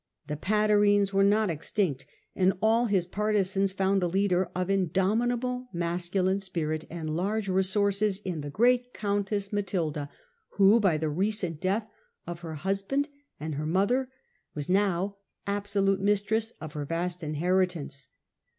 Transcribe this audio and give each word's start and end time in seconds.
The 0.25 0.35
Patarines 0.35 1.13
were 1.13 1.23
not 1.23 1.51
extinct, 1.51 2.07
and 2.35 2.53
all 2.59 2.87
his 2.87 3.05
partisans 3.05 3.71
found 3.71 4.01
a 4.01 4.07
leader 4.07 4.49
of 4.55 4.67
indomitable, 4.67 5.67
masculine 5.73 6.39
spirit, 6.39 6.85
and 6.89 7.15
large 7.15 7.47
resources, 7.47 8.17
in 8.25 8.41
the 8.41 8.49
great 8.49 8.95
countess 8.95 9.53
Matilda, 9.53 10.09
who, 10.53 10.79
by 10.79 10.97
the 10.97 11.07
recent 11.07 11.61
death 11.61 11.87
of 12.25 12.39
her 12.39 12.55
husband 12.55 13.09
and 13.39 13.53
her 13.53 13.67
mother, 13.67 14.09
was 14.55 14.71
now 14.71 15.17
absolute 15.45 16.01
mistress 16.01 16.49
of 16.59 16.73
her 16.73 16.83
vast 16.83 17.21
inheritance. 17.21 18.09